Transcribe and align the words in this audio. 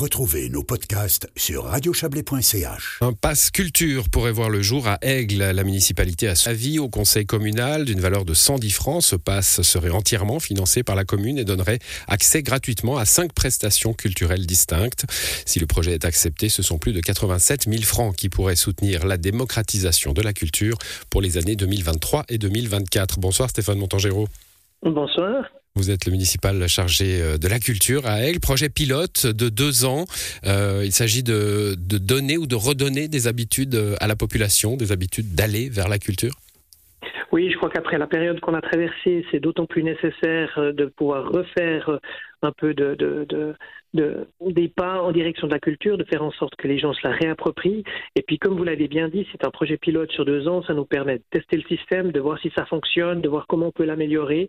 Retrouvez 0.00 0.48
nos 0.48 0.62
podcasts 0.62 1.28
sur 1.36 1.64
radiochablais.ch. 1.64 3.00
Un 3.02 3.12
pass 3.12 3.50
culture 3.50 4.08
pourrait 4.08 4.32
voir 4.32 4.48
le 4.48 4.62
jour 4.62 4.88
à 4.88 4.96
Aigle. 5.02 5.40
La 5.40 5.62
municipalité 5.62 6.26
a 6.26 6.32
avis 6.46 6.78
au 6.78 6.88
conseil 6.88 7.26
communal 7.26 7.84
d'une 7.84 8.00
valeur 8.00 8.24
de 8.24 8.32
110 8.32 8.70
francs. 8.70 9.02
Ce 9.02 9.14
pass 9.14 9.60
serait 9.60 9.90
entièrement 9.90 10.40
financé 10.40 10.82
par 10.82 10.96
la 10.96 11.04
commune 11.04 11.36
et 11.36 11.44
donnerait 11.44 11.80
accès 12.08 12.42
gratuitement 12.42 12.96
à 12.96 13.04
cinq 13.04 13.34
prestations 13.34 13.92
culturelles 13.92 14.46
distinctes. 14.46 15.04
Si 15.44 15.60
le 15.60 15.66
projet 15.66 15.92
est 15.92 16.06
accepté, 16.06 16.48
ce 16.48 16.62
sont 16.62 16.78
plus 16.78 16.94
de 16.94 17.00
87 17.00 17.68
000 17.68 17.82
francs 17.82 18.16
qui 18.16 18.30
pourraient 18.30 18.56
soutenir 18.56 19.04
la 19.04 19.18
démocratisation 19.18 20.14
de 20.14 20.22
la 20.22 20.32
culture 20.32 20.78
pour 21.10 21.20
les 21.20 21.36
années 21.36 21.56
2023 21.56 22.24
et 22.30 22.38
2024. 22.38 23.18
Bonsoir 23.20 23.50
Stéphane 23.50 23.76
Montangero. 23.76 24.28
Bonsoir. 24.82 25.44
Vous 25.76 25.90
êtes 25.90 26.04
le 26.04 26.12
municipal 26.12 26.66
chargé 26.66 27.20
euh, 27.22 27.38
de 27.38 27.46
la 27.46 27.60
culture 27.60 28.06
à 28.06 28.22
Aigle, 28.22 28.40
projet 28.40 28.68
pilote 28.68 29.26
de 29.26 29.48
deux 29.48 29.84
ans. 29.84 30.04
Euh, 30.44 30.82
il 30.84 30.92
s'agit 30.92 31.22
de, 31.22 31.76
donner 31.78 32.36
ou 32.36 32.46
de 32.46 32.56
redonner 32.56 33.06
des 33.06 33.28
habitudes 33.28 33.76
euh, 33.76 33.94
à 34.00 34.08
la 34.08 34.16
population, 34.16 34.76
des 34.76 34.90
habitudes 34.90 35.34
d'aller 35.36 35.68
vers 35.68 35.88
la 35.88 36.00
culture 36.00 36.39
oui, 37.32 37.50
je 37.50 37.56
crois 37.56 37.70
qu'après 37.70 37.98
la 37.98 38.06
période 38.06 38.40
qu'on 38.40 38.54
a 38.54 38.60
traversée, 38.60 39.24
c'est 39.30 39.40
d'autant 39.40 39.66
plus 39.66 39.82
nécessaire 39.82 40.58
de 40.58 40.86
pouvoir 40.86 41.30
refaire 41.30 42.00
un 42.42 42.52
peu 42.52 42.74
de, 42.74 42.94
de, 42.94 44.26
des 44.40 44.68
pas 44.68 45.02
en 45.02 45.12
direction 45.12 45.46
de 45.46 45.52
la 45.52 45.58
culture, 45.58 45.98
de 45.98 46.04
faire 46.04 46.22
en 46.22 46.32
sorte 46.32 46.54
que 46.56 46.68
les 46.68 46.78
gens 46.78 46.92
se 46.92 47.06
la 47.06 47.14
réapproprient. 47.14 47.84
Et 48.16 48.22
puis, 48.22 48.38
comme 48.38 48.56
vous 48.56 48.64
l'avez 48.64 48.88
bien 48.88 49.08
dit, 49.08 49.26
c'est 49.32 49.44
un 49.44 49.50
projet 49.50 49.76
pilote 49.76 50.10
sur 50.12 50.24
deux 50.24 50.48
ans. 50.48 50.62
Ça 50.66 50.74
nous 50.74 50.84
permet 50.84 51.18
de 51.18 51.24
tester 51.30 51.56
le 51.56 51.62
système, 51.64 52.12
de 52.12 52.20
voir 52.20 52.38
si 52.40 52.50
ça 52.56 52.64
fonctionne, 52.66 53.20
de 53.20 53.28
voir 53.28 53.46
comment 53.48 53.66
on 53.66 53.72
peut 53.72 53.84
l'améliorer 53.84 54.48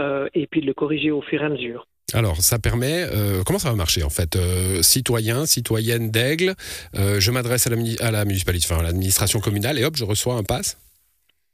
euh, 0.00 0.28
et 0.34 0.46
puis 0.46 0.60
de 0.60 0.66
le 0.66 0.74
corriger 0.74 1.10
au 1.10 1.22
fur 1.22 1.42
et 1.42 1.44
à 1.44 1.48
mesure. 1.48 1.86
Alors, 2.14 2.36
ça 2.36 2.58
permet. 2.58 3.06
Euh, 3.10 3.42
comment 3.44 3.58
ça 3.58 3.70
va 3.70 3.76
marcher 3.76 4.02
en 4.02 4.10
fait 4.10 4.36
euh, 4.36 4.82
Citoyen, 4.82 5.46
citoyenne 5.46 6.10
d'Aigle, 6.10 6.54
je 6.94 7.30
m'adresse 7.30 7.66
à 7.66 7.70
la, 7.70 7.76
à 8.00 8.10
la 8.10 8.24
municipalité, 8.24 8.66
enfin 8.70 8.80
à 8.80 8.84
l'administration 8.84 9.40
communale, 9.40 9.78
et 9.78 9.84
hop, 9.84 9.96
je 9.96 10.04
reçois 10.04 10.34
un 10.34 10.42
pass? 10.42 10.81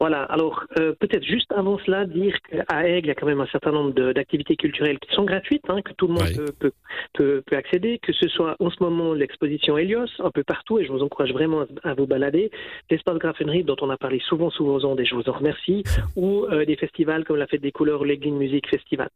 Voilà, 0.00 0.22
alors 0.22 0.64
euh, 0.78 0.92
peut-être 1.00 1.24
juste 1.24 1.50
avant 1.50 1.76
cela, 1.78 2.04
dire 2.04 2.36
qu'à 2.42 2.86
Aigle, 2.86 3.06
il 3.06 3.08
y 3.08 3.10
a 3.10 3.14
quand 3.16 3.26
même 3.26 3.40
un 3.40 3.48
certain 3.48 3.72
nombre 3.72 3.90
d'activités 4.12 4.54
culturelles 4.54 5.00
qui 5.00 5.12
sont 5.12 5.24
gratuites, 5.24 5.64
hein, 5.68 5.82
que 5.82 5.92
tout 5.94 6.06
le 6.06 6.14
monde 6.14 6.54
peut, 6.60 6.70
peut, 7.14 7.42
peut, 7.44 7.56
accéder, 7.56 7.98
que 7.98 8.12
ce 8.12 8.28
soit 8.28 8.54
en 8.60 8.70
ce 8.70 8.80
moment 8.80 9.12
l'exposition 9.12 9.76
Helios, 9.76 10.06
un 10.20 10.30
peu 10.30 10.44
partout, 10.44 10.78
et 10.78 10.84
je 10.84 10.92
vous 10.92 11.02
encourage 11.02 11.32
vraiment 11.32 11.64
à, 11.82 11.94
vous 11.94 12.06
balader, 12.06 12.52
l'espace 12.90 13.18
Grafenried 13.18 13.66
dont 13.66 13.76
on 13.80 13.90
a 13.90 13.96
parlé 13.96 14.20
souvent 14.20 14.50
sous 14.50 14.64
vos 14.64 14.84
ondes, 14.84 15.00
et 15.00 15.04
je 15.04 15.16
vous 15.16 15.28
en 15.28 15.32
remercie, 15.32 15.82
ou 16.14 16.44
euh, 16.44 16.64
des 16.64 16.76
festivals 16.76 17.24
comme 17.24 17.36
la 17.36 17.48
Fête 17.48 17.62
des 17.62 17.72
Couleurs 17.72 18.00
ou 18.00 18.04
l'Aigle 18.04 18.30
Music 18.30 18.68
Festival. 18.68 19.08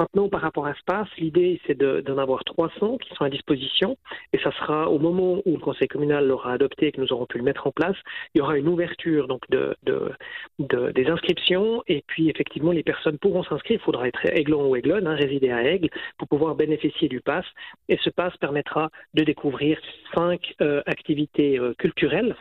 Maintenant, 0.00 0.28
par 0.28 0.40
rapport 0.40 0.66
à 0.66 0.74
Space, 0.74 1.08
l'idée 1.16 1.60
c'est 1.64 1.78
d'en 1.78 2.18
avoir 2.18 2.42
300 2.42 2.98
qui 2.98 3.14
sont 3.14 3.24
à 3.24 3.30
disposition, 3.30 3.96
et 4.32 4.38
ça 4.38 4.50
sera 4.58 4.90
au 4.90 4.98
moment 4.98 5.42
où 5.44 5.52
le 5.52 5.60
Conseil 5.62 5.86
communal 5.86 6.26
l'aura 6.26 6.54
adopté 6.54 6.88
et 6.88 6.92
que 6.92 7.00
nous 7.00 7.12
aurons 7.12 7.26
pu 7.26 7.38
le 7.38 7.44
mettre 7.44 7.68
en 7.68 7.70
place, 7.70 7.96
il 8.34 8.38
y 8.38 8.40
aura 8.40 8.58
une 8.58 8.66
ouverture 8.66 9.28
donc 9.28 9.48
de, 9.50 9.76
de 9.84 10.10
des 10.58 11.06
inscriptions 11.06 11.82
et 11.88 12.02
puis 12.06 12.30
effectivement 12.30 12.72
les 12.72 12.82
personnes 12.82 13.18
pourront 13.18 13.42
s'inscrire. 13.42 13.78
Il 13.80 13.84
faudra 13.84 14.08
être 14.08 14.24
aiglon 14.26 14.68
ou 14.68 14.76
aiglonne, 14.76 15.06
hein, 15.06 15.14
résider 15.14 15.50
à 15.50 15.62
Aigle 15.62 15.88
pour 16.18 16.28
pouvoir 16.28 16.54
bénéficier 16.54 17.08
du 17.08 17.20
pass. 17.20 17.44
Et 17.88 17.98
ce 18.02 18.10
pass 18.10 18.36
permettra 18.36 18.90
de 19.14 19.24
découvrir 19.24 19.78
cinq 20.14 20.54
euh, 20.60 20.82
activités 20.86 21.58
euh, 21.58 21.74
culturelles 21.78 22.36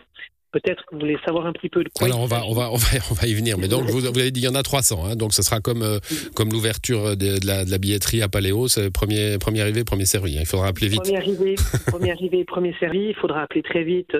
peut-être 0.53 0.85
que 0.85 0.95
vous 0.95 1.01
voulez 1.01 1.17
savoir 1.25 1.45
un 1.45 1.51
petit 1.51 1.69
peu 1.69 1.83
de 1.83 1.89
quoi. 1.89 2.07
Alors 2.07 2.21
on 2.21 2.25
va, 2.25 2.43
on 2.45 2.53
va, 2.53 2.71
on 2.71 2.75
va, 2.75 2.87
on 3.11 3.13
va 3.13 3.27
y 3.27 3.33
venir. 3.33 3.57
Mais 3.57 3.67
donc 3.67 3.83
vous, 3.85 3.99
vous 3.99 4.05
avez 4.05 4.31
dit 4.31 4.41
il 4.41 4.45
y 4.45 4.47
en 4.47 4.55
a 4.55 4.63
300. 4.63 5.05
Hein, 5.05 5.15
donc 5.15 5.33
ce 5.33 5.41
sera 5.41 5.59
comme, 5.59 5.81
euh, 5.81 5.99
comme 6.35 6.51
l'ouverture 6.51 7.17
de, 7.17 7.39
de, 7.39 7.45
la, 7.45 7.65
de, 7.65 7.71
la, 7.71 7.77
billetterie 7.77 8.21
à 8.21 8.29
Paléo, 8.29 8.67
c'est 8.67 8.89
premier, 8.91 9.37
premier 9.37 9.61
arrivé, 9.61 9.83
premier 9.83 10.05
servi. 10.05 10.37
Hein. 10.37 10.41
Il 10.41 10.47
faudra 10.47 10.67
appeler 10.67 10.87
vite. 10.87 11.01
Premier 11.01 11.17
arrivé, 11.17 11.55
premier 11.87 12.11
arrivé, 12.11 12.45
premier 12.45 12.75
servi. 12.79 13.09
Il 13.09 13.15
faudra 13.15 13.41
appeler 13.41 13.63
très 13.63 13.83
vite, 13.83 14.15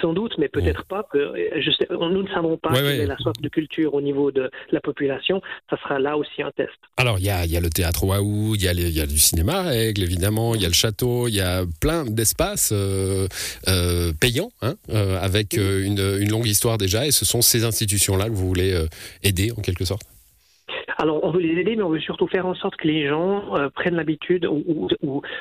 sans 0.00 0.12
doute, 0.12 0.34
mais 0.38 0.48
peut-être 0.48 0.84
pas. 0.84 1.06
Je 1.14 1.70
sais, 1.70 1.86
nous 1.90 2.22
ne 2.22 2.28
savons 2.28 2.56
pas 2.56 2.72
quelle 2.74 3.00
est 3.00 3.06
la 3.06 3.18
soif 3.18 3.36
de 3.40 3.48
culture 3.48 3.94
au 3.94 4.00
niveau 4.00 4.32
de 4.32 4.50
la 4.72 4.80
population. 4.80 5.40
Ça 5.70 5.76
sera 5.82 5.98
là 5.98 6.16
aussi 6.16 6.42
un 6.42 6.50
test. 6.50 6.78
Alors 6.96 7.18
il 7.18 7.24
y 7.24 7.30
a, 7.30 7.44
y 7.46 7.56
a, 7.56 7.60
le 7.60 7.70
théâtre 7.70 8.04
Waouh, 8.04 8.54
il 8.54 8.62
y, 8.62 8.64
y 8.64 9.00
a 9.00 9.06
du 9.06 9.18
cinéma 9.18 9.60
à 9.60 9.74
Aigle, 9.74 10.02
évidemment, 10.02 10.54
il 10.54 10.62
y 10.62 10.64
a 10.64 10.68
le 10.68 10.74
château, 10.74 11.28
il 11.28 11.34
y 11.34 11.40
a 11.40 11.64
plein 11.80 12.04
d'espaces 12.04 12.70
euh, 12.72 13.28
euh, 13.68 14.12
payants 14.18 14.50
hein, 14.62 14.74
euh, 14.90 15.18
avec 15.20 15.57
euh, 15.58 16.20
une, 16.20 16.30
longue 16.30 16.46
histoire 16.46 16.78
déjà, 16.78 17.06
et 17.06 17.10
ce 17.10 17.24
sont 17.24 17.42
ces 17.42 17.64
institutions-là 17.64 18.26
que 18.26 18.34
vous 18.34 18.46
voulez 18.46 18.72
euh, 18.72 18.86
aider 19.22 19.50
en 19.56 19.60
quelque 19.62 19.84
sorte? 19.84 20.02
Alors, 21.00 21.22
on 21.22 21.30
veut 21.30 21.40
les 21.40 21.60
aider, 21.60 21.76
mais 21.76 21.84
on 21.84 21.90
veut 21.90 22.00
surtout 22.00 22.26
faire 22.26 22.44
en 22.44 22.54
sorte 22.54 22.74
que 22.76 22.88
les 22.88 23.06
gens 23.06 23.54
euh, 23.54 23.68
prennent 23.70 23.94
l'habitude 23.94 24.46
ou, 24.46 24.88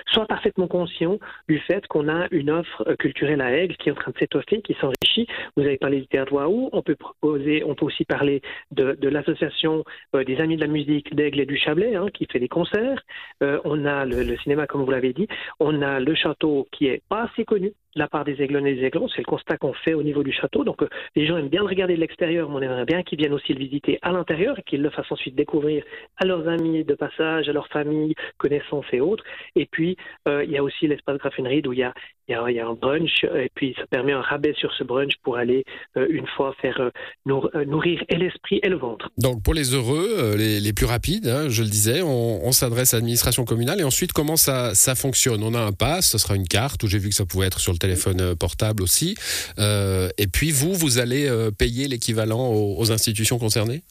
soient 0.05 0.27
parfaitement 0.27 0.67
conscients 0.67 1.17
du 1.49 1.57
fait 1.59 1.85
qu'on 1.87 2.07
a 2.07 2.27
une 2.29 2.51
offre 2.51 2.83
culturelle 2.99 3.41
à 3.41 3.51
Aigle 3.51 3.75
qui 3.77 3.89
est 3.89 3.91
en 3.91 3.95
train 3.95 4.11
de 4.11 4.17
s'étoffer, 4.19 4.61
qui 4.61 4.75
s'enrichit. 4.79 5.27
Vous 5.55 5.63
avez 5.63 5.77
parlé 5.77 6.01
du 6.01 6.07
théâtre 6.07 6.31
Waouh, 6.31 6.69
on 6.71 6.81
peut 6.83 6.95
proposer, 6.95 7.63
on 7.65 7.73
peut 7.73 7.85
aussi 7.85 8.05
parler 8.05 8.41
de, 8.71 8.95
l'association 9.07 9.83
des 10.13 10.37
Amis 10.39 10.57
de 10.57 10.61
la 10.61 10.67
musique 10.67 11.15
d'Aigle 11.15 11.39
et 11.39 11.45
du 11.47 11.57
Chablais, 11.57 11.95
hein, 11.95 12.05
qui 12.13 12.27
fait 12.31 12.39
des 12.39 12.47
concerts. 12.47 13.01
on 13.41 13.85
a 13.85 14.05
le, 14.05 14.23
le, 14.23 14.37
cinéma, 14.37 14.67
comme 14.67 14.83
vous 14.83 14.91
l'avez 14.91 15.13
dit. 15.13 15.27
On 15.59 15.81
a 15.81 15.99
le 15.99 16.13
château 16.13 16.67
qui 16.71 16.85
est 16.85 17.01
pas 17.09 17.23
assez 17.23 17.45
connu, 17.45 17.73
la 17.97 18.07
part 18.07 18.25
des 18.25 18.41
aiglons 18.41 18.65
et 18.65 18.75
des 18.75 18.83
aiglons. 18.83 19.07
C'est 19.09 19.19
le 19.19 19.25
constat 19.25 19.57
qu'on 19.57 19.73
fait 19.73 19.93
au 19.93 20.03
niveau 20.03 20.23
du 20.23 20.31
château. 20.31 20.63
Donc 20.63 20.81
euh, 20.83 20.89
les 21.15 21.25
gens 21.25 21.37
aiment 21.37 21.49
bien 21.49 21.61
le 21.61 21.67
regarder 21.67 21.95
de 21.95 21.99
l'extérieur, 21.99 22.49
mais 22.49 22.55
on 22.55 22.61
aimerait 22.61 22.85
bien 22.85 23.03
qu'ils 23.03 23.17
viennent 23.17 23.33
aussi 23.33 23.53
le 23.53 23.59
visiter 23.59 23.99
à 24.01 24.11
l'intérieur 24.11 24.59
et 24.59 24.63
qu'ils 24.63 24.81
le 24.81 24.89
fassent 24.89 25.11
ensuite 25.11 25.35
découvrir 25.35 25.83
à 26.17 26.25
leurs 26.25 26.47
amis 26.47 26.83
de 26.83 26.95
passage, 26.95 27.49
à 27.49 27.53
leurs 27.53 27.67
familles, 27.67 28.15
connaissances 28.37 28.85
et 28.91 29.01
autres. 29.01 29.23
Et 29.55 29.65
puis 29.65 29.97
euh, 30.27 30.43
il 30.43 30.51
y 30.51 30.57
a 30.57 30.63
aussi 30.63 30.87
l'espace 30.87 31.17
Grafenried 31.17 31.67
où 31.67 31.73
il 31.73 31.79
y 31.79 31.83
a, 31.83 31.93
il 32.27 32.33
y, 32.33 32.59
a, 32.59 32.67
un 32.67 32.73
brunch 32.73 33.23
et 33.23 33.49
puis 33.55 33.73
ça 33.77 33.85
permet 33.87 34.13
un 34.13 34.21
rabais 34.21 34.53
sur 34.57 34.71
ce 34.73 34.83
brunch 34.83 35.13
pour 35.23 35.37
aller 35.37 35.63
euh, 35.95 36.07
une 36.09 36.27
fois 36.35 36.53
faire 36.61 36.91
nourrir 37.25 38.03
et 38.09 38.15
l'esprit 38.15 38.59
et 38.63 38.69
le 38.69 38.77
ventre. 38.77 39.09
Donc 39.17 39.43
pour 39.43 39.53
les 39.53 39.73
heureux, 39.73 40.35
les, 40.37 40.73
plus 40.73 40.85
rapides, 40.85 41.27
hein, 41.27 41.49
je 41.49 41.63
le 41.63 41.69
disais, 41.69 42.01
on, 42.01 42.51
s'adresse 42.51 42.93
à 42.93 42.97
l'administration 42.97 43.45
communale 43.45 43.79
et 43.79 43.83
ensuite 43.83 44.13
comment 44.13 44.35
ça, 44.35 44.73
ça 44.73 44.95
fonctionne? 44.95 45.43
On 45.43 45.53
a 45.53 45.59
un 45.59 45.71
pass, 45.71 46.09
ce 46.11 46.17
sera 46.17 46.35
une 46.35 46.47
carte 46.47 46.83
où 46.83 46.87
j'ai 46.87 46.97
vu 46.97 47.09
que 47.09 47.15
ça 47.15 47.25
pouvait 47.25 47.47
être 47.47 47.59
sur 47.59 47.71
le 47.71 47.77
téléphone 47.77 48.21
euh, 48.21 48.35
portable 48.35 48.83
aussi. 48.83 49.15
Euh, 49.59 50.09
et 50.17 50.27
puis 50.27 50.51
vous, 50.51 50.73
vous 50.73 50.99
allez 50.99 51.27
euh, 51.27 51.51
payer 51.51 51.87
l'équivalent 51.87 52.51
aux, 52.53 52.91
institutions 52.91 53.37
concernées? 53.37 53.81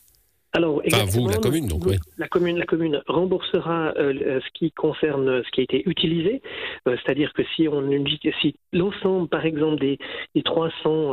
Alors, 0.57 0.83
enfin, 0.87 1.05
vous, 1.09 1.29
la 1.29 1.37
commune, 1.37 1.69
donc, 1.69 1.87
oui. 1.87 1.97
La 2.19 2.29
commune, 2.29 2.59
la 2.59 2.67
commune 2.67 3.03
remboursera 3.07 3.93
ce 3.97 4.51
qui 4.55 4.73
concerne 4.73 5.43
ce 5.45 5.51
qui 5.51 5.61
a 5.61 5.65
été 5.65 5.83
utilisé, 5.89 6.43
c'est-à-dire 6.85 7.33
que 7.33 7.43
si 7.55 7.69
on 7.69 7.83
si 8.41 8.57
l'ensemble, 8.73 9.29
par 9.29 9.45
exemple, 9.45 9.81
des, 9.81 9.99
des 10.35 10.43
300 10.43 11.13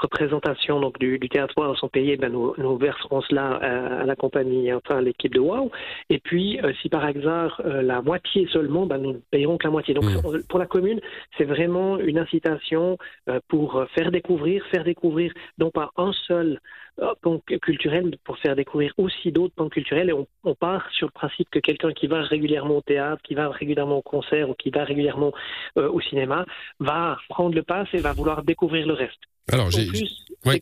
représentations 0.00 0.80
donc 0.80 0.98
du, 0.98 1.18
du 1.18 1.28
théâtre 1.28 1.54
sont 1.74 1.88
payées, 1.88 2.16
ben 2.16 2.32
nous, 2.32 2.54
nous 2.58 2.76
verserons 2.76 3.20
cela 3.22 3.56
à, 3.56 4.04
la 4.04 4.16
compagnie, 4.16 4.72
enfin 4.72 4.98
à 4.98 5.00
l'équipe 5.00 5.32
de 5.32 5.40
Wow. 5.40 5.70
Et 6.10 6.18
puis, 6.18 6.60
euh, 6.60 6.72
si 6.82 6.88
par 6.88 7.04
hasard 7.04 7.60
euh, 7.64 7.82
la 7.82 8.02
moitié 8.02 8.48
seulement, 8.52 8.86
ben 8.86 8.98
nous 8.98 9.12
ne 9.12 9.18
payerons 9.30 9.58
que 9.58 9.64
la 9.64 9.70
moitié. 9.70 9.94
Donc 9.94 10.04
mmh. 10.04 10.42
pour 10.48 10.58
la 10.58 10.66
commune, 10.66 11.00
c'est 11.38 11.44
vraiment 11.44 11.98
une 11.98 12.18
incitation 12.18 12.98
euh, 13.28 13.40
pour 13.48 13.84
faire 13.94 14.10
découvrir, 14.10 14.64
faire 14.66 14.84
découvrir 14.84 15.32
non 15.58 15.70
pas 15.70 15.90
un 15.96 16.12
seul 16.26 16.60
pan 17.20 17.40
culturel, 17.62 18.16
pour 18.24 18.38
faire 18.38 18.56
découvrir 18.56 18.92
aussi 18.96 19.32
d'autres 19.32 19.54
pans 19.54 19.68
culturels. 19.68 20.10
Et 20.10 20.12
on, 20.12 20.26
on, 20.44 20.54
part 20.54 20.88
sur 20.92 21.08
le 21.08 21.12
principe 21.12 21.48
que 21.50 21.58
quelqu'un 21.58 21.92
qui 21.92 22.06
va 22.06 22.22
régulièrement 22.22 22.78
au 22.78 22.82
théâtre, 22.82 23.22
qui 23.22 23.34
va 23.34 23.48
régulièrement 23.48 23.98
au 23.98 24.02
concert 24.02 24.48
ou 24.50 24.54
qui 24.54 24.70
va 24.70 24.84
régulièrement 24.84 25.32
au 25.76 26.00
cinéma, 26.00 26.46
va 26.80 27.18
prendre 27.28 27.54
le 27.54 27.62
pass 27.62 27.88
et 27.92 27.98
va 27.98 28.12
vouloir 28.12 28.42
découvrir 28.42 28.86
le 28.86 28.94
reste. 28.94 29.20
Alors, 29.52 29.70
j'ai. 29.70 29.88
Oui, 30.44 30.60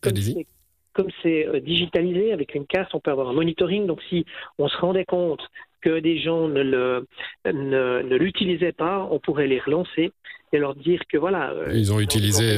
comme 0.95 1.09
c'est 1.23 1.47
euh, 1.47 1.61
digitalisé 1.61 2.33
avec 2.33 2.55
une 2.55 2.67
carte, 2.67 2.95
on 2.95 3.01
peut 3.01 3.11
avoir 3.11 3.29
un 3.29 3.33
monitoring. 3.33 3.87
Donc, 3.87 4.01
si 4.09 4.25
on 4.59 4.69
se 4.69 4.77
rendait 4.79 5.05
compte 5.05 5.43
que 5.83 5.99
des 5.99 6.19
gens 6.19 6.49
ne 6.49 6.63
le 6.63 7.07
ne, 7.45 8.17
l'utilisaient 8.17 8.73
pas, 8.73 9.07
on 9.11 9.19
pourrait 9.19 9.49
les 9.49 9.61
relancer 9.61 10.13
et 10.53 10.59
leur 10.59 10.75
dire 10.77 11.01
que 11.09 11.19
voilà. 11.19 11.51
Euh, 11.51 11.73
ils 11.75 11.93
ont 11.93 12.01
utilisé. 12.01 12.55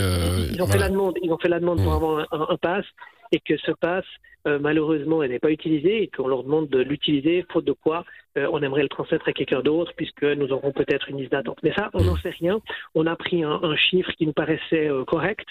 Ils 0.52 0.62
ont, 0.62 0.67
fait 0.67 0.79
la 0.79 0.90
demande. 0.90 1.17
Ils 1.22 1.32
ont 1.32 1.38
fait 1.38 1.49
la 1.49 1.58
demande 1.58 1.82
pour 1.82 1.93
mmh. 1.93 1.96
avoir 1.96 2.29
un, 2.31 2.46
un 2.50 2.56
pass 2.56 2.84
et 3.32 3.40
que 3.40 3.56
ce 3.58 3.73
pass, 3.73 4.05
euh, 4.46 4.58
malheureusement, 4.61 5.23
elle 5.23 5.31
n'est 5.31 5.40
pas 5.40 5.50
utilisé 5.50 6.02
et 6.02 6.08
qu'on 6.08 6.28
leur 6.28 6.44
demande 6.44 6.69
de 6.69 6.78
l'utiliser, 6.78 7.44
faute 7.52 7.64
de 7.64 7.73
quoi 7.73 8.05
euh, 8.38 8.46
on 8.52 8.62
aimerait 8.62 8.82
le 8.82 8.88
transmettre 8.88 9.28
à 9.28 9.32
quelqu'un 9.32 9.61
d'autre 9.61 9.93
puisque 9.96 10.23
nous 10.23 10.52
aurons 10.52 10.73
peut-être 10.73 11.08
une 11.08 11.19
liste 11.19 11.32
d'attente. 11.32 11.58
Mais 11.62 11.73
ça, 11.75 11.90
on 11.94 12.05
n'en 12.05 12.17
sait 12.17 12.31
rien. 12.31 12.61
On 12.94 13.06
a 13.06 13.17
pris 13.17 13.43
un, 13.43 13.76
chiffre 13.76 14.11
qui 14.17 14.26
nous 14.26 14.32
paraissait 14.32 14.88
euh, 14.88 15.05
correct, 15.05 15.46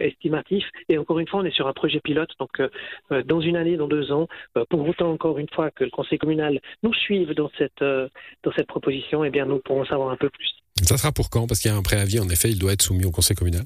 estimatif, 0.00 0.64
et 0.88 0.98
encore 0.98 1.18
une 1.18 1.26
fois, 1.28 1.40
on 1.40 1.44
est 1.44 1.54
sur 1.54 1.66
un 1.66 1.72
projet 1.72 2.00
pilote. 2.00 2.30
Donc, 2.38 2.62
dans 3.10 3.40
une 3.40 3.56
année, 3.56 3.76
dans 3.76 3.88
deux 3.88 4.12
ans, 4.12 4.28
pour 4.70 4.88
autant, 4.88 5.10
encore 5.10 5.38
une 5.38 5.48
fois, 5.48 5.70
que 5.70 5.84
le 5.84 5.90
conseil 5.90 6.18
communal 6.18 6.60
nous 6.82 6.94
suive 6.94 7.32
dans 7.34 7.50
cette, 7.58 7.82
dans 7.82 8.52
cette 8.56 8.66
proposition, 8.66 9.24
eh 9.24 9.30
bien, 9.30 9.46
nous 9.46 9.58
pourrons 9.58 9.84
savoir 9.84 10.10
un 10.10 10.16
peu 10.16 10.30
plus. 10.30 10.48
Ça 10.82 10.96
sera 10.96 11.12
pour 11.12 11.30
quand? 11.30 11.46
Parce 11.46 11.60
qu'il 11.60 11.70
y 11.70 11.74
a 11.74 11.76
un 11.76 11.82
préavis, 11.82 12.20
en 12.20 12.28
effet, 12.28 12.50
il 12.50 12.58
doit 12.58 12.72
être 12.72 12.82
soumis 12.82 13.04
au 13.04 13.10
conseil 13.10 13.36
communal. 13.36 13.64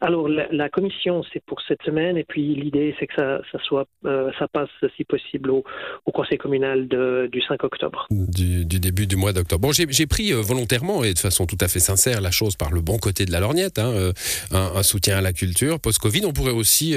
Alors 0.00 0.28
la, 0.28 0.68
commission 0.68 1.22
c'est 1.32 1.42
pour 1.44 1.60
cette 1.66 1.82
semaine 1.82 2.16
et 2.16 2.24
puis 2.24 2.54
l'idée 2.54 2.94
c'est 2.98 3.06
que 3.06 3.14
ça, 3.14 3.40
ça 3.52 3.58
soit 3.64 3.86
euh, 4.04 4.30
ça 4.38 4.48
passe 4.48 4.68
si 4.96 5.04
possible 5.04 5.50
au, 5.50 5.64
conseil 6.12 6.38
communal 6.38 6.88
du 6.88 7.42
5 7.42 7.62
octobre. 7.64 8.06
Du, 8.10 8.64
début 8.64 9.06
du 9.06 9.16
mois 9.16 9.32
d'octobre. 9.32 9.60
Bon 9.60 9.72
j'ai 9.72 10.06
pris 10.06 10.32
euh, 10.32 10.40
volontairement 10.40 11.04
et 11.04 11.14
de 11.14 11.18
façon 11.18 11.46
tout 11.46 11.58
à 11.60 11.68
fait 11.68 11.80
sincère 11.80 12.20
la 12.20 12.30
chose 12.30 12.56
par 12.56 12.72
le 12.72 12.80
bon 12.80 12.98
côté 12.98 13.24
de 13.24 13.32
la 13.32 13.40
lorgnette, 13.40 13.78
hein, 13.78 13.90
euh, 13.90 14.12
un, 14.52 14.82
soutien 14.82 15.18
à 15.18 15.20
la 15.20 15.32
culture 15.32 15.80
post-Covid. 15.80 16.24
On 16.24 16.32
pourrait 16.32 16.52
aussi 16.52 16.94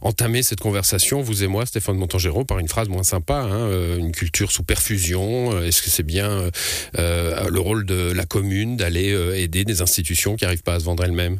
entamer 0.00 0.42
cette 0.42 0.60
conversation 0.60 1.20
vous 1.20 1.44
et 1.44 1.46
moi 1.46 1.66
Stéphane 1.66 1.96
Montangéro 1.96 2.44
par 2.44 2.58
une 2.58 2.68
phrase 2.68 2.88
moins 2.88 3.02
sympa, 3.02 3.42
hein, 3.42 3.98
une 3.98 4.12
culture 4.12 4.50
sous 4.50 4.62
perfusion. 4.62 5.60
Est-ce 5.62 5.82
que 5.82 5.90
c'est 5.90 6.02
bien 6.02 6.50
le 6.94 7.58
rôle 7.58 7.84
de 7.84 8.12
la 8.12 8.24
commune 8.24 8.76
d'aller 8.76 9.10
aider 9.36 9.64
des 9.64 9.82
institutions 9.82 10.36
qui 10.36 10.44
n'arrivent 10.44 10.62
pas 10.62 10.74
à 10.74 10.80
se 10.80 10.84
vendre 10.84 11.04
elles-mêmes? 11.04 11.38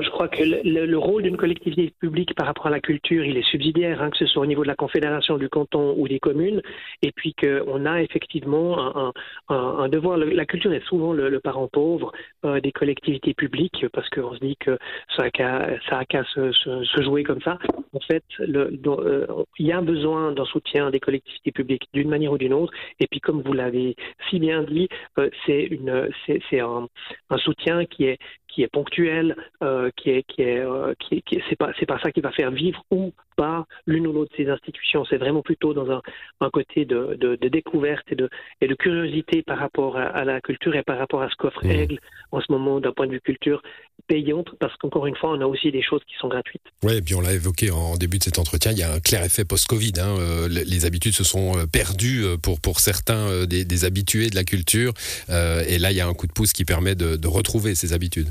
Je 0.00 0.10
crois 0.10 0.28
que 0.28 0.42
le, 0.42 0.98
rôle 0.98 1.22
d'une 1.22 1.36
collectivité 1.36 1.92
publique 1.98 2.34
par 2.34 2.46
rapport 2.46 2.66
à 2.66 2.70
la 2.70 2.80
culture, 2.80 3.24
il 3.24 3.36
est 3.36 3.48
subsidiaire, 3.48 4.02
hein, 4.02 4.10
que 4.10 4.18
ce 4.18 4.26
soit 4.26 4.42
au 4.42 4.46
niveau 4.46 4.62
de 4.62 4.68
la 4.68 4.74
confédération, 4.74 5.38
du 5.38 5.48
canton 5.48 5.94
ou 5.96 6.08
des 6.08 6.18
communes, 6.18 6.60
et 7.02 7.10
puis 7.12 7.34
qu'on 7.34 7.86
a 7.86 8.02
effectivement 8.02 9.12
un, 9.48 9.88
devoir. 9.88 10.18
La 10.18 10.44
culture 10.44 10.72
est 10.72 10.84
souvent 10.84 11.12
le, 11.12 11.40
parent 11.40 11.68
pauvre 11.68 12.12
euh, 12.44 12.60
des 12.60 12.72
collectivités 12.72 13.32
publiques, 13.32 13.86
parce 13.92 14.08
qu'on 14.10 14.34
se 14.34 14.40
dit 14.40 14.56
que 14.60 14.76
ça 15.16 15.24
a 15.24 16.04
qu'à 16.04 16.24
se, 16.34 17.02
jouer 17.02 17.22
comme 17.22 17.40
ça. 17.40 17.58
En 17.92 18.00
fait, 18.00 18.24
euh, 18.40 19.26
il 19.58 19.66
y 19.66 19.72
a 19.72 19.80
besoin 19.80 20.32
d'un 20.32 20.44
soutien 20.44 20.90
des 20.90 21.00
collectivités 21.00 21.52
publiques 21.52 21.88
d'une 21.94 22.08
manière 22.08 22.32
ou 22.32 22.38
d'une 22.38 22.52
autre, 22.52 22.72
et 23.00 23.06
puis 23.06 23.20
comme 23.20 23.42
vous 23.42 23.52
l'avez 23.52 23.96
si 24.28 24.38
bien 24.38 24.62
dit, 24.64 24.88
euh, 25.18 25.30
c'est 25.46 26.60
un, 26.60 26.88
un 27.30 27.38
soutien 27.38 27.86
qui 27.86 28.04
est 28.04 28.18
qui 28.58 28.64
est 28.64 28.72
ponctuel, 28.72 29.36
euh, 29.62 29.88
qui 29.96 30.10
est 30.10 30.24
qui 30.24 30.42
est 30.42 30.58
euh, 30.58 30.92
qui, 30.98 31.22
qui 31.22 31.40
c'est 31.48 31.54
pas 31.54 31.70
c'est 31.78 31.86
pas 31.86 32.00
ça 32.02 32.10
qui 32.10 32.20
va 32.20 32.32
faire 32.32 32.50
vivre 32.50 32.82
ou 32.90 33.12
pas 33.36 33.66
l'une 33.86 34.08
ou 34.08 34.12
l'autre 34.12 34.32
de 34.36 34.44
ces 34.44 34.50
institutions. 34.50 35.04
C'est 35.08 35.16
vraiment 35.16 35.42
plutôt 35.42 35.74
dans 35.74 35.88
un, 35.92 36.02
un 36.40 36.50
côté 36.50 36.84
de, 36.84 37.16
de, 37.20 37.36
de, 37.36 37.48
découverte 37.48 38.04
et 38.10 38.16
de 38.16 38.28
et 38.60 38.66
de 38.66 38.74
curiosité 38.74 39.42
par 39.44 39.58
rapport 39.58 39.96
à, 39.96 40.24
la 40.24 40.40
culture 40.40 40.74
et 40.74 40.82
par 40.82 40.98
rapport 40.98 41.22
à 41.22 41.30
ce 41.30 41.36
qu'offre 41.36 41.64
mmh. 41.64 41.70
Aigle 41.70 41.98
en 42.32 42.40
ce 42.40 42.50
moment 42.50 42.80
d'un 42.80 42.90
point 42.90 43.06
de 43.06 43.12
vue 43.12 43.20
culture 43.20 43.62
payante 44.08 44.48
parce 44.58 44.76
qu'encore 44.78 45.06
une 45.06 45.14
fois 45.14 45.30
on 45.30 45.40
a 45.40 45.46
aussi 45.46 45.70
des 45.70 45.82
choses 45.82 46.02
qui 46.08 46.16
sont 46.20 46.26
gratuites. 46.26 46.66
Oui, 46.82 46.96
et 46.96 47.00
puis 47.00 47.14
on 47.14 47.20
l'a 47.20 47.34
évoqué 47.34 47.70
en 47.70 47.96
début 47.96 48.18
de 48.18 48.24
cet 48.24 48.40
entretien, 48.40 48.72
il 48.72 48.78
y 48.78 48.82
a 48.82 48.92
un 48.92 48.98
clair 48.98 49.22
effet 49.22 49.44
post-Covid. 49.44 49.92
Hein, 50.00 50.16
euh, 50.18 50.48
les 50.48 50.84
habitudes 50.84 51.14
se 51.14 51.22
sont 51.22 51.52
perdues 51.72 52.24
pour 52.42 52.60
pour 52.60 52.80
certains 52.80 53.46
des, 53.46 53.64
des 53.64 53.84
habitués 53.84 54.30
de 54.30 54.34
la 54.34 54.42
culture 54.42 54.94
et 55.28 55.78
là 55.78 55.92
il 55.92 55.96
y 55.96 56.00
a 56.00 56.08
un 56.08 56.14
coup 56.14 56.26
de 56.26 56.32
pouce 56.32 56.52
qui 56.52 56.64
permet 56.64 56.96
de, 56.96 57.14
de 57.14 57.28
retrouver 57.28 57.76
ces 57.76 57.92
habitudes. 57.92 58.26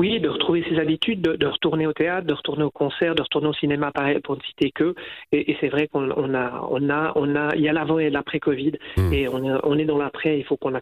Oui, 0.00 0.18
de 0.18 0.30
retrouver 0.30 0.64
ses 0.66 0.78
habitudes, 0.78 1.20
de, 1.20 1.46
retourner 1.46 1.86
au 1.86 1.92
théâtre, 1.92 2.26
de 2.26 2.32
retourner 2.32 2.62
au 2.62 2.70
concert, 2.70 3.14
de 3.14 3.20
retourner 3.20 3.48
au 3.48 3.52
cinéma, 3.52 3.92
pour 4.24 4.34
ne 4.34 4.40
citer 4.44 4.70
que. 4.70 4.94
Et, 5.30 5.54
c'est 5.60 5.68
vrai 5.68 5.88
qu'on 5.88 6.08
a, 6.10 6.66
on 6.70 6.88
a, 6.88 7.12
on 7.16 7.36
a, 7.36 7.54
il 7.54 7.60
y 7.60 7.68
a 7.68 7.74
l'avant 7.74 7.98
et 7.98 8.08
l'après 8.08 8.40
Covid, 8.40 8.72
hmm. 8.96 9.12
et 9.12 9.28
on, 9.28 9.78
est 9.78 9.84
dans 9.84 9.98
l'après. 9.98 10.38
Il 10.38 10.44
faut 10.46 10.56
qu'on 10.56 10.72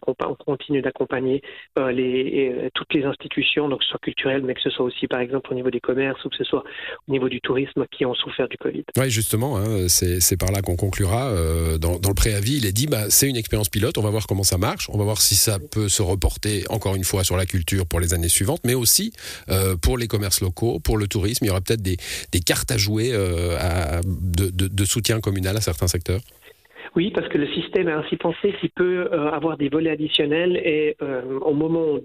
continue 0.46 0.82
d'accompagner 0.82 1.42
euh, 1.80 1.90
les, 1.90 2.52
euh, 2.52 2.68
toutes 2.74 2.94
les 2.94 3.02
institutions, 3.02 3.68
donc 3.68 3.80
que 3.80 3.86
ce 3.86 3.90
soit 3.90 3.98
culturelles, 3.98 4.42
mais 4.44 4.54
que 4.54 4.60
ce 4.60 4.70
soit 4.70 4.84
aussi, 4.84 5.08
par 5.08 5.18
exemple, 5.18 5.50
au 5.50 5.56
niveau 5.56 5.70
des 5.70 5.80
commerces 5.80 6.24
ou 6.24 6.28
que 6.28 6.36
ce 6.36 6.44
soit 6.44 6.62
au 7.08 7.10
niveau 7.10 7.28
du 7.28 7.40
tourisme, 7.40 7.86
qui 7.90 8.06
ont 8.06 8.14
souffert 8.14 8.46
du 8.46 8.56
Covid. 8.56 8.84
Oui, 8.96 9.10
justement, 9.10 9.56
hein, 9.56 9.88
c'est 9.88 10.38
par 10.38 10.52
là 10.52 10.62
qu'on 10.62 10.76
conclura. 10.76 11.30
Euh, 11.30 11.76
dans, 11.78 11.94
le 11.94 12.14
préavis, 12.14 12.58
il 12.58 12.66
est 12.66 12.72
dit, 12.72 12.86
bah, 12.86 13.10
c'est 13.10 13.28
une 13.28 13.36
expérience 13.36 13.68
pilote. 13.68 13.98
On 13.98 14.02
va 14.02 14.10
voir 14.10 14.28
comment 14.28 14.44
ça 14.44 14.58
marche. 14.58 14.88
On 14.92 14.96
va 14.96 15.02
voir 15.02 15.20
si 15.20 15.34
ça 15.34 15.58
peut 15.58 15.88
se 15.88 16.02
reporter 16.02 16.62
encore 16.70 16.94
une 16.94 17.02
fois 17.02 17.24
sur 17.24 17.36
la 17.36 17.46
culture 17.46 17.84
pour 17.84 17.98
les 17.98 18.14
années 18.14 18.28
suivantes, 18.28 18.60
mais 18.64 18.74
aussi 18.74 19.07
euh, 19.48 19.76
pour 19.76 19.98
les 19.98 20.08
commerces 20.08 20.40
locaux, 20.40 20.80
pour 20.80 20.98
le 20.98 21.06
tourisme. 21.06 21.44
Il 21.44 21.48
y 21.48 21.50
aura 21.50 21.60
peut-être 21.60 21.82
des, 21.82 21.96
cartes 22.40 22.70
à 22.70 22.76
jouer 22.76 23.10
euh, 23.12 24.00
de, 24.04 24.84
soutien 24.84 25.20
communal 25.20 25.56
à 25.56 25.60
certains 25.60 25.88
secteurs. 25.88 26.20
Oui, 26.98 27.12
parce 27.14 27.28
que 27.28 27.38
le 27.38 27.46
système 27.54 27.88
est 27.88 27.92
ainsi 27.92 28.16
pensé 28.16 28.52
qu'il 28.58 28.70
peut 28.70 29.08
euh, 29.12 29.30
avoir 29.30 29.56
des 29.56 29.68
volets 29.68 29.90
additionnels 29.90 30.56
et 30.56 30.96
euh, 31.00 31.38
au 31.42 31.54
moment 31.54 31.92
où 31.92 32.00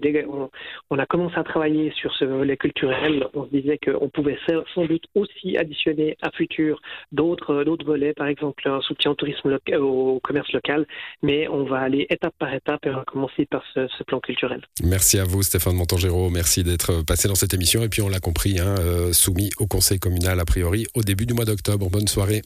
on, 0.90 0.98
a 1.00 1.06
commencé 1.06 1.34
à 1.36 1.42
travailler 1.42 1.92
sur 1.96 2.14
ce 2.14 2.24
volet 2.24 2.56
culturel, 2.56 3.26
on 3.34 3.44
se 3.44 3.50
disait 3.50 3.76
qu'on 3.84 4.08
pouvait 4.08 4.38
sans 4.46 4.84
doute 4.84 5.02
aussi 5.16 5.56
additionner 5.56 6.16
à 6.22 6.30
futur 6.30 6.80
d'autres 7.10 7.54
euh, 7.54 7.64
d'autres 7.64 7.84
volets, 7.84 8.12
par 8.12 8.28
exemple 8.28 8.68
un 8.68 8.80
soutien 8.82 9.10
au 9.10 9.14
tourisme 9.16 9.58
au 9.80 10.20
commerce 10.22 10.52
local, 10.52 10.86
mais 11.24 11.48
on 11.48 11.64
va 11.64 11.78
aller 11.80 12.06
étape 12.08 12.34
par 12.38 12.54
étape 12.54 12.86
et 12.86 12.90
on 12.90 12.98
va 12.98 13.04
commencer 13.04 13.46
par 13.46 13.64
ce, 13.74 14.04
plan 14.04 14.20
culturel. 14.20 14.62
Merci 14.84 15.18
à 15.18 15.24
vous 15.24 15.42
Stéphane 15.42 15.74
Montangéro, 15.74 16.30
merci 16.30 16.62
d'être 16.62 17.04
passé 17.04 17.26
dans 17.26 17.34
cette 17.34 17.52
émission 17.52 17.82
et 17.82 17.88
puis 17.88 18.00
on 18.00 18.08
l'a 18.08 18.20
compris, 18.20 18.60
hein, 18.60 18.76
soumis 19.10 19.50
au 19.58 19.66
conseil 19.66 19.98
communal 19.98 20.38
a 20.38 20.44
priori 20.44 20.86
au 20.94 21.00
début 21.00 21.26
du 21.26 21.34
mois 21.34 21.46
d'octobre. 21.46 21.90
Bonne 21.90 22.06
soirée. 22.06 22.42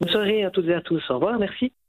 Bonne 0.00 0.10
soirée 0.10 0.44
à 0.44 0.50
toutes 0.50 0.66
et 0.66 0.74
à 0.74 0.80
tous. 0.80 1.02
Au 1.10 1.14
revoir, 1.14 1.38
merci. 1.38 1.72